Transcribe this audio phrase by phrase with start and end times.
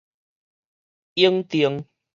[1.13, 1.85] 永定